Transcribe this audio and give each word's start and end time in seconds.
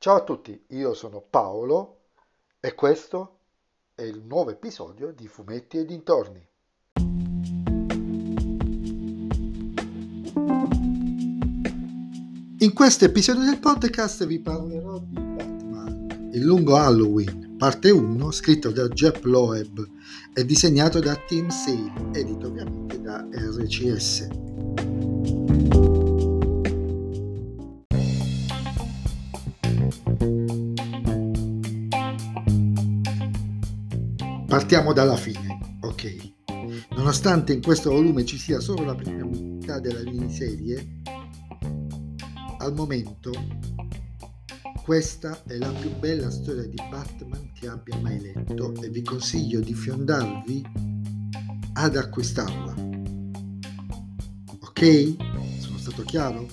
Ciao 0.00 0.14
a 0.14 0.22
tutti, 0.22 0.56
io 0.68 0.94
sono 0.94 1.20
Paolo 1.28 2.02
e 2.60 2.72
questo 2.76 3.38
è 3.96 4.02
il 4.02 4.22
nuovo 4.22 4.50
episodio 4.50 5.10
di 5.10 5.26
Fumetti 5.26 5.76
e 5.76 5.84
dintorni. 5.84 6.46
In 12.58 12.72
questo 12.72 13.06
episodio 13.06 13.42
del 13.42 13.58
podcast 13.58 14.24
vi 14.24 14.38
parlerò 14.38 15.00
di 15.00 15.20
Batman, 15.20 16.30
il 16.32 16.44
lungo 16.44 16.76
Halloween, 16.76 17.56
parte 17.58 17.90
1, 17.90 18.30
scritto 18.30 18.70
da 18.70 18.86
Jeff 18.86 19.24
Loeb 19.24 19.84
e 20.32 20.44
disegnato 20.44 21.00
da 21.00 21.16
Tim 21.16 21.48
Sale, 21.48 21.92
edito 22.12 22.46
ovviamente 22.46 23.00
da 23.00 23.26
RCS. 23.32 25.87
Partiamo 34.58 34.92
dalla 34.92 35.14
fine, 35.14 35.78
ok. 35.82 36.32
Nonostante 36.96 37.52
in 37.52 37.62
questo 37.62 37.92
volume 37.92 38.24
ci 38.24 38.36
sia 38.36 38.58
solo 38.58 38.82
la 38.82 38.96
prima 38.96 39.24
metà 39.24 39.78
della 39.78 40.02
miniserie, 40.02 41.00
al 42.58 42.74
momento 42.74 43.30
questa 44.82 45.44
è 45.46 45.58
la 45.58 45.70
più 45.70 45.96
bella 46.00 46.28
storia 46.28 46.66
di 46.66 46.74
Batman 46.90 47.52
che 47.52 47.68
abbia 47.68 47.98
mai 47.98 48.20
letto 48.20 48.74
e 48.82 48.88
vi 48.88 49.02
consiglio 49.02 49.60
di 49.60 49.74
fiondarvi 49.74 50.66
ad 51.74 51.94
acquistarla. 51.94 52.74
Ok? 54.58 55.14
Sono 55.60 55.78
stato 55.78 56.02
chiaro? 56.02 56.48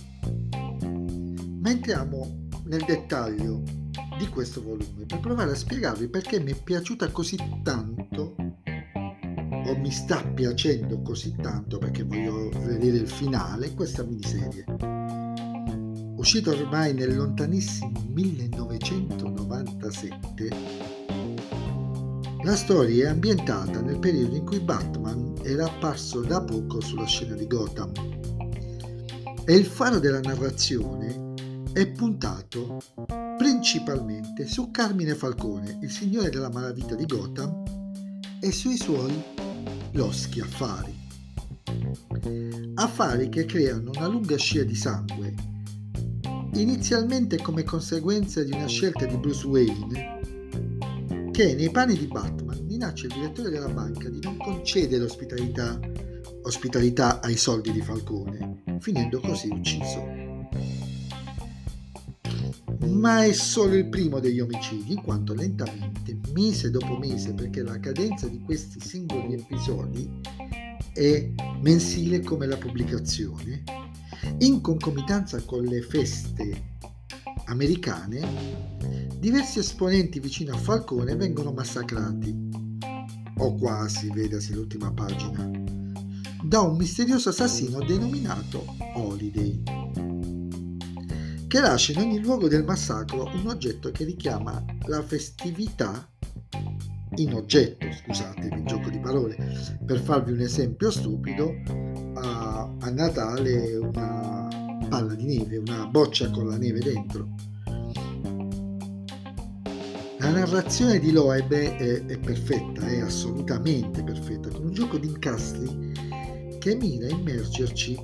Ma 1.60 1.72
entriamo 1.72 2.50
nel 2.66 2.84
dettaglio 2.86 3.64
di 4.18 4.30
questo 4.30 4.62
volume 4.62 5.06
per 5.06 5.20
provare 5.20 5.52
a 5.52 5.56
spiegarvi 5.56 6.08
perché 6.08 6.40
mi 6.40 6.52
è 6.52 6.62
piaciuta 6.62 7.12
così 7.12 7.38
tanto 7.64 8.36
o 9.66 9.78
mi 9.78 9.92
sta 9.92 10.24
piacendo 10.24 11.02
così 11.02 11.36
tanto 11.42 11.78
perché 11.78 12.04
voglio 12.04 12.48
vedere 12.50 12.96
il 12.98 13.10
finale 13.10 13.74
questa 13.74 14.04
miniserie. 14.04 14.64
Uscita 16.16 16.52
ormai 16.52 16.94
nel 16.94 17.16
lontanissimo 17.16 17.92
1997 18.14 20.50
la 22.44 22.56
storia 22.56 23.08
è 23.08 23.10
ambientata 23.10 23.82
nel 23.82 23.98
periodo 23.98 24.36
in 24.36 24.46
cui 24.46 24.60
Batman 24.60 25.34
era 25.42 25.66
apparso 25.66 26.22
da 26.22 26.44
poco 26.44 26.80
sulla 26.80 27.08
scena 27.08 27.34
di 27.34 27.48
Gotham. 27.48 27.92
E 29.46 29.56
il 29.56 29.66
faro 29.66 29.98
della 29.98 30.20
narrazione 30.20 31.25
è 31.76 31.92
puntato 31.92 32.78
principalmente 33.38 34.48
su 34.48 34.72
Carmine 34.72 35.14
Falcone, 35.14 35.78
il 35.82 35.92
signore 35.92 36.30
della 36.30 36.50
malavita 36.50 36.96
di 36.96 37.06
Gotham, 37.06 37.64
e 38.40 38.50
sui 38.54 38.78
suoi 38.78 39.14
loschi 39.92 40.40
affari. 40.40 40.96
Affari 42.76 43.28
che 43.28 43.44
creano 43.44 43.92
una 43.94 44.08
lunga 44.08 44.38
scia 44.38 44.64
di 44.64 44.74
sangue, 44.74 45.34
inizialmente 46.54 47.42
come 47.42 47.64
conseguenza 47.64 48.42
di 48.42 48.54
una 48.54 48.68
scelta 48.68 49.06
di 49.06 49.18
Bruce 49.18 49.46
Wayne, 49.46 50.20
che 51.32 51.56
nei 51.56 51.72
panni 51.72 51.98
di 51.98 52.08
Batman 52.08 52.64
minaccia 52.66 53.08
il 53.08 53.16
direttore 53.16 53.50
della 53.50 53.68
banca 53.68 54.08
di 54.08 54.22
non 54.22 54.38
concedere 54.38 55.04
ospitalità, 55.04 55.78
ospitalità 56.44 57.20
ai 57.20 57.36
soldi 57.36 57.74
di 57.74 57.82
Falcone, 57.82 58.64
finendo 58.80 59.20
così 59.20 59.50
ucciso 59.50 60.15
ma 63.06 63.24
è 63.24 63.34
solo 63.34 63.76
il 63.76 63.88
primo 63.88 64.20
degli 64.20 64.40
omicidi, 64.40 64.94
in 64.94 65.04
quanto 65.04 65.36
lentamente, 65.36 66.18
mese 66.34 66.72
dopo 66.72 66.98
mese, 66.98 67.36
perché 67.36 67.62
la 67.62 67.80
cadenza 67.80 68.28
di 68.28 68.42
questi 68.42 68.80
singoli 68.80 69.36
episodi 69.36 70.10
è 70.92 71.32
mensile 71.62 72.22
come 72.22 72.48
la 72.48 72.58
pubblicazione, 72.58 73.62
in 74.40 74.60
concomitanza 74.60 75.40
con 75.44 75.62
le 75.66 75.84
feste 75.84 76.78
americane, 77.46 78.22
diversi 79.20 79.60
esponenti 79.60 80.20
vicino 80.20 80.56
a 80.56 80.58
Falcone 80.58 81.16
vengono 81.16 81.52
massacrati, 81.52 82.36
o 83.38 83.54
quasi, 83.54 84.10
vedasi 84.10 84.56
l'ultima 84.56 84.92
pagina, 84.92 85.48
da 86.44 86.62
un 86.62 86.76
misterioso 86.76 87.30
assassino 87.30 87.86
denominato 87.86 88.66
Holiday 88.96 89.62
che 91.56 91.62
lascia 91.62 91.94
in 91.94 92.00
ogni 92.00 92.20
luogo 92.20 92.50
del 92.50 92.66
massacro 92.66 93.32
un 93.34 93.48
oggetto 93.48 93.90
che 93.90 94.04
richiama 94.04 94.62
la 94.88 95.02
festività 95.02 96.06
in 97.16 97.34
oggetto, 97.34 97.88
scusatevi 97.90 98.58
il 98.58 98.66
gioco 98.66 98.90
di 98.90 99.00
parole, 99.00 99.38
per 99.86 100.02
farvi 100.02 100.34
un 100.34 100.42
esempio 100.42 100.92
stupido, 100.92 101.54
a, 102.16 102.70
a 102.78 102.90
Natale 102.90 103.78
una 103.78 104.50
palla 104.90 105.14
di 105.14 105.24
neve, 105.24 105.56
una 105.56 105.86
boccia 105.86 106.30
con 106.30 106.50
la 106.50 106.58
neve 106.58 106.80
dentro. 106.80 107.30
La 110.18 110.32
narrazione 110.32 111.00
di 111.00 111.14
Loeb 111.14 111.54
è, 111.54 112.06
è 112.06 112.20
perfetta, 112.20 112.86
è 112.86 113.00
assolutamente 113.00 114.04
perfetta, 114.04 114.50
con 114.50 114.66
un 114.66 114.74
gioco 114.74 114.98
di 114.98 115.08
incastri 115.08 115.94
che 116.60 116.76
mira 116.76 117.08
a 117.08 117.12
immergerci 117.12 117.98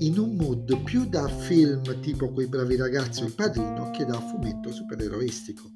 in 0.00 0.18
un 0.18 0.36
mood 0.36 0.82
più 0.82 1.06
da 1.06 1.26
film 1.26 2.00
tipo 2.00 2.30
Quei 2.30 2.46
bravi 2.46 2.76
ragazzi 2.76 3.22
o 3.22 3.26
Il 3.26 3.34
padrino 3.34 3.90
che 3.90 4.04
da 4.04 4.20
fumetto 4.20 4.70
supereroistico. 4.70 5.70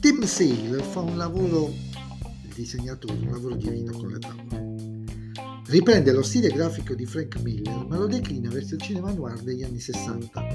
Tim 0.00 0.22
Sale 0.24 0.82
fa 0.82 1.00
un 1.00 1.16
lavoro, 1.16 1.68
il 1.68 2.52
disegnatore, 2.54 3.14
un 3.14 3.30
lavoro 3.30 3.54
divino 3.54 3.92
con 3.92 4.08
le 4.08 4.18
tavole. 4.18 4.70
Riprende 5.66 6.12
lo 6.12 6.22
stile 6.22 6.48
grafico 6.48 6.94
di 6.94 7.06
Frank 7.06 7.40
Miller 7.40 7.86
ma 7.86 7.96
lo 7.96 8.06
declina 8.06 8.50
verso 8.50 8.74
il 8.74 8.82
cinema 8.82 9.12
noir 9.12 9.40
degli 9.40 9.62
anni 9.62 9.80
60, 9.80 10.48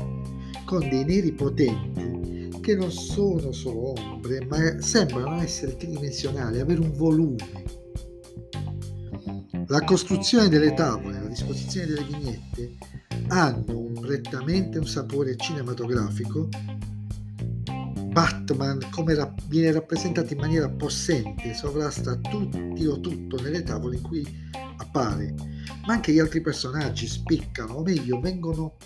con 0.65 0.87
dei 0.87 1.05
neri 1.05 1.31
potenti 1.31 2.59
che 2.61 2.75
non 2.75 2.91
sono 2.91 3.51
solo 3.53 3.93
ombre 3.99 4.45
ma 4.45 4.81
sembrano 4.81 5.41
essere 5.41 5.77
tridimensionali, 5.77 6.59
avere 6.59 6.81
un 6.81 6.91
volume 6.91 7.85
la 9.67 9.81
costruzione 9.81 10.47
delle 10.47 10.73
tavole, 10.73 11.21
la 11.21 11.27
disposizione 11.27 11.87
delle 11.87 12.03
vignette 12.03 12.77
hanno 13.27 13.91
prettamente 13.99 14.77
un 14.77 14.87
sapore 14.87 15.35
cinematografico. 15.35 16.47
Batman, 18.07 18.79
come 18.89 19.13
ra- 19.13 19.33
viene 19.47 19.71
rappresentato 19.73 20.33
in 20.33 20.39
maniera 20.39 20.69
possente, 20.69 21.53
sovrasta 21.53 22.15
tutti 22.15 22.85
o 22.85 22.99
tutto 22.99 23.39
nelle 23.41 23.61
tavole 23.63 23.97
in 23.97 24.01
cui 24.01 24.25
appare, 24.77 25.35
ma 25.85 25.93
anche 25.93 26.13
gli 26.13 26.19
altri 26.19 26.41
personaggi 26.41 27.05
spiccano, 27.05 27.73
o 27.73 27.83
meglio, 27.83 28.19
vengono 28.19 28.77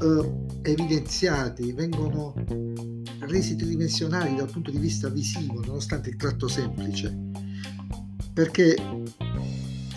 uh, 0.00 0.46
evidenziati, 0.62 1.72
vengono 1.72 2.34
resi 3.20 3.56
tridimensionali 3.56 4.36
dal 4.36 4.50
punto 4.50 4.70
di 4.70 4.78
vista 4.78 5.08
visivo, 5.08 5.64
nonostante 5.64 6.10
il 6.10 6.16
tratto 6.16 6.46
semplice. 6.46 7.16
Perché 8.32 8.76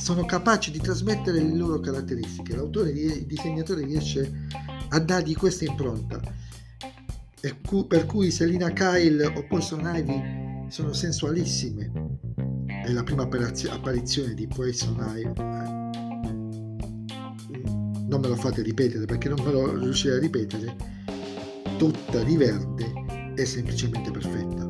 sono 0.03 0.25
capaci 0.25 0.69
di 0.69 0.79
trasmettere 0.79 1.41
le 1.41 1.55
loro 1.55 1.79
caratteristiche. 1.79 2.57
L'autore, 2.57 2.89
il 2.89 3.25
disegnatore 3.25 3.85
riesce 3.85 4.49
a 4.89 4.99
dargli 4.99 5.33
questa 5.33 5.63
impronta. 5.63 6.19
Per 7.39 8.05
cui 8.05 8.29
Selina 8.29 8.71
Kyle 8.71 9.25
o 9.27 9.47
Poison 9.47 9.79
Ivy 9.79 10.67
sono 10.67 10.91
sensualissime. 10.91 11.89
È 12.65 12.91
la 12.91 13.03
prima 13.03 13.23
apparizione 13.23 14.33
di 14.33 14.45
Poison 14.45 14.97
Ivy. 15.15 15.41
Non 18.05 18.19
me 18.19 18.27
lo 18.27 18.35
fate 18.35 18.61
ripetere 18.61 19.05
perché 19.05 19.29
non 19.29 19.41
me 19.41 19.53
lo 19.53 19.73
riuscirei 19.77 20.17
a 20.17 20.19
ripetere. 20.19 20.75
Tutta 21.77 22.21
di 22.23 22.35
verde 22.35 23.33
è 23.35 23.45
semplicemente 23.45 24.11
perfetta 24.11 24.62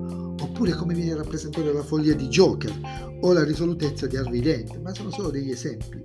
oppure 0.43 0.73
come 0.73 0.93
viene 0.93 1.15
rappresentata 1.15 1.71
la 1.71 1.83
follia 1.83 2.15
di 2.15 2.27
Joker 2.27 3.17
o 3.21 3.31
la 3.31 3.43
risolutezza 3.43 4.07
di 4.07 4.17
Harvey 4.17 4.41
Dent, 4.41 4.77
ma 4.81 4.93
sono 4.93 5.09
solo 5.09 5.29
degli 5.29 5.51
esempi. 5.51 6.03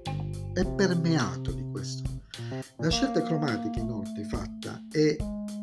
È 0.55 0.64
permeato 0.64 1.52
di 1.52 1.64
questo. 1.70 2.02
La 2.79 2.88
scelta 2.88 3.23
cromatica 3.23 3.81
inoltre 3.81 4.25
fatta 4.25 4.85
è 4.90 5.17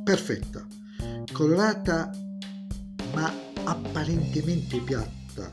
perfetta, 0.03 0.67
colorata 1.31 2.11
ma 3.13 3.31
apparentemente 3.63 4.79
piatta 4.79 5.51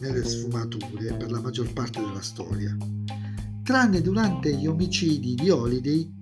nelle 0.00 0.24
sfumature 0.24 1.14
per 1.14 1.30
la 1.30 1.40
maggior 1.40 1.70
parte 1.72 2.00
della 2.00 2.22
storia, 2.22 2.74
tranne 3.62 4.00
durante 4.00 4.54
gli 4.54 4.66
omicidi 4.66 5.34
di 5.34 5.50
Holiday 5.50 6.14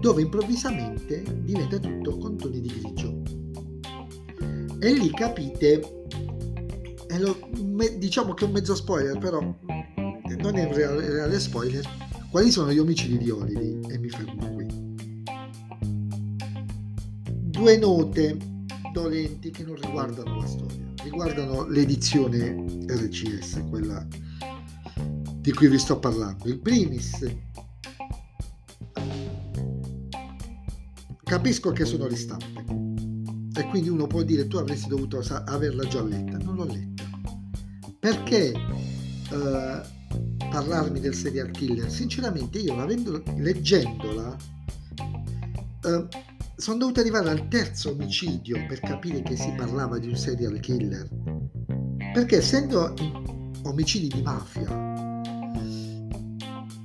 dove 0.00 0.22
improvvisamente 0.22 1.22
diventa 1.42 1.78
tutto 1.78 2.18
con 2.18 2.36
toni 2.36 2.60
di 2.60 2.68
grigio. 2.68 3.39
E 4.82 4.92
lì 4.94 5.10
capite 5.10 6.04
e 7.06 7.18
lo, 7.18 7.38
diciamo 7.98 8.34
che 8.34 8.44
è 8.44 8.46
un 8.46 8.54
mezzo 8.54 8.74
spoiler, 8.74 9.18
però 9.18 9.40
non 9.40 10.56
è 10.56 10.64
un 10.64 10.72
reale, 10.72 11.10
reale 11.10 11.38
spoiler. 11.38 11.84
Quali 12.30 12.50
sono 12.50 12.72
gli 12.72 12.78
omicidi 12.78 13.18
di 13.18 13.30
Holiday? 13.30 13.92
E 13.92 13.98
mi 13.98 14.08
fermo 14.08 14.54
qui. 14.54 14.88
due 17.60 17.76
note 17.76 18.38
dolenti 18.92 19.50
che 19.50 19.64
non 19.64 19.74
riguardano 19.74 20.38
la 20.38 20.46
storia, 20.46 20.92
riguardano 21.02 21.66
l'edizione 21.66 22.64
RCS, 22.86 23.64
quella 23.68 24.06
di 25.36 25.52
cui 25.52 25.68
vi 25.68 25.78
sto 25.78 25.98
parlando. 25.98 26.46
Il 26.46 26.58
primis, 26.58 27.26
capisco 31.22 31.70
che 31.72 31.84
sono 31.84 32.06
ristampe 32.06 32.89
e 33.60 33.66
quindi 33.66 33.90
uno 33.90 34.06
può 34.06 34.22
dire 34.22 34.46
tu 34.46 34.56
avresti 34.56 34.88
dovuto 34.88 35.18
averla 35.18 35.84
già 35.84 36.02
letta, 36.02 36.38
non 36.38 36.56
l'ho 36.56 36.64
letta. 36.64 37.04
Perché 37.98 38.52
eh, 38.52 39.80
parlarmi 40.50 40.98
del 40.98 41.14
serial 41.14 41.50
killer? 41.50 41.90
Sinceramente 41.90 42.58
io 42.58 42.74
leggendola 43.36 44.36
eh, 45.84 46.06
sono 46.56 46.78
dovuto 46.78 47.00
arrivare 47.00 47.28
al 47.28 47.48
terzo 47.48 47.90
omicidio 47.90 48.66
per 48.66 48.80
capire 48.80 49.22
che 49.22 49.36
si 49.36 49.52
parlava 49.56 49.98
di 49.98 50.08
un 50.08 50.16
serial 50.16 50.58
killer. 50.60 51.08
Perché 52.14 52.38
essendo 52.38 52.94
omicidi 53.64 54.08
di 54.08 54.22
mafia, 54.22 55.22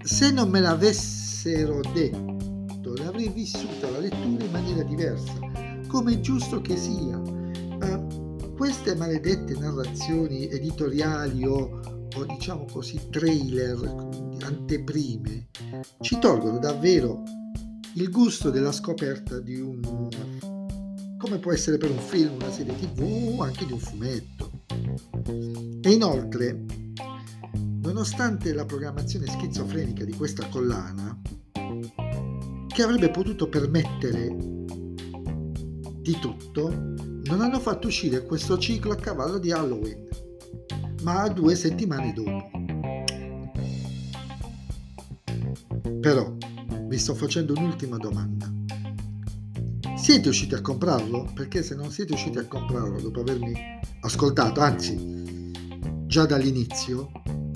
se 0.03 0.31
non 0.31 0.49
me 0.49 0.59
l'avessero 0.59 1.79
detto, 1.93 2.93
l'avrei 2.95 3.29
vissuta 3.29 3.89
la 3.89 3.99
lettura 3.99 4.43
in 4.43 4.51
maniera 4.51 4.83
diversa, 4.83 5.54
come 5.87 6.13
è 6.13 6.19
giusto 6.19 6.61
che 6.61 6.77
sia. 6.77 7.17
Uh, 7.17 8.53
queste 8.55 8.95
maledette 8.95 9.57
narrazioni 9.57 10.49
editoriali 10.49 11.45
o, 11.45 11.81
o 12.15 12.25
diciamo 12.25 12.65
così 12.71 12.99
trailer, 13.09 14.07
anteprime, 14.41 15.47
ci 16.01 16.17
tolgono 16.19 16.59
davvero 16.59 17.23
il 17.95 18.09
gusto 18.09 18.49
della 18.49 18.71
scoperta 18.71 19.39
di 19.39 19.59
un 19.59 20.09
come 21.17 21.39
può 21.39 21.51
essere 21.51 21.77
per 21.77 21.89
un 21.89 21.97
film, 21.97 22.35
una 22.35 22.51
serie 22.51 22.75
tv 22.75 23.39
o 23.39 23.41
anche 23.41 23.65
di 23.65 23.71
un 23.71 23.79
fumetto. 23.79 24.51
E 25.81 25.91
inoltre 25.91 26.65
nonostante 27.81 28.53
la 28.53 28.65
programmazione 28.65 29.25
schizofrenica 29.27 30.03
di 30.03 30.13
questa 30.13 30.47
collana, 30.49 31.19
che 32.67 32.83
avrebbe 32.83 33.09
potuto 33.09 33.47
permettere 33.47 34.54
di 36.05 36.19
tutto, 36.19 36.69
non 36.69 37.41
hanno 37.41 37.59
fatto 37.59 37.87
uscire 37.87 38.23
questo 38.27 38.59
ciclo 38.59 38.91
a 38.91 38.95
cavallo 38.95 39.39
di 39.39 39.51
Halloween, 39.51 40.07
ma 41.01 41.27
due 41.29 41.55
settimane 41.55 42.13
dopo. 42.13 42.51
Però 45.99 46.31
vi 46.87 46.97
sto 46.99 47.15
facendo 47.15 47.53
un'ultima 47.57 47.97
domanda. 47.97 48.53
Siete 49.95 50.29
usciti 50.29 50.53
a 50.53 50.61
comprarlo? 50.61 51.31
Perché 51.33 51.63
se 51.63 51.73
non 51.73 51.89
siete 51.89 52.13
usciti 52.13 52.37
a 52.37 52.45
comprarlo 52.45 53.01
dopo 53.01 53.21
avermi 53.21 53.53
ascoltato, 54.01 54.61
anzi 54.61 55.51
già 56.05 56.27
dall'inizio, 56.27 57.09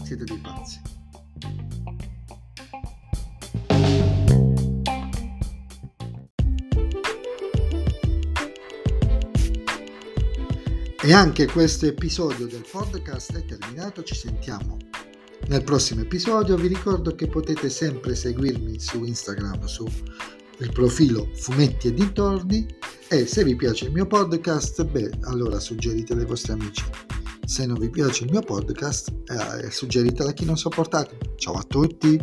siete 0.04 0.24
dei 0.24 0.40
pazzi. 0.40 0.80
E 11.02 11.14
anche 11.14 11.48
questo 11.48 11.86
episodio 11.86 12.46
del 12.46 12.66
podcast 12.70 13.34
è 13.34 13.46
terminato, 13.46 14.04
ci 14.04 14.16
sentiamo 14.16 14.78
nel 15.48 15.64
prossimo 15.64 16.02
episodio. 16.02 16.58
Vi 16.58 16.68
ricordo 16.68 17.16
che 17.16 17.28
potete 17.28 17.70
sempre 17.70 18.16
seguirmi 18.16 18.78
su 18.82 19.06
Instagram, 19.06 19.64
su 19.64 19.88
il 20.58 20.72
profilo 20.74 21.30
Fumetti 21.36 21.88
e 21.88 21.94
Dintorni 21.94 22.68
e 23.08 23.26
se 23.26 23.46
vi 23.46 23.56
piace 23.56 23.86
il 23.86 23.94
mio 23.94 24.08
podcast, 24.08 24.84
beh, 24.84 25.20
allora 25.22 25.58
suggeritelo 25.62 26.20
ai 26.20 26.28
vostri 26.28 26.52
amici. 26.52 26.84
Se 27.46 27.66
non 27.66 27.80
vi 27.80 27.90
piace 27.90 28.26
il 28.26 28.32
mio 28.32 28.42
podcast, 28.42 29.10
eh, 29.28 29.72
suggeritelo 29.72 30.28
a 30.28 30.34
chi 30.34 30.44
non 30.44 30.58
sopportate. 30.58 31.18
Ciao 31.38 31.54
a 31.54 31.64
tutti! 31.64 32.20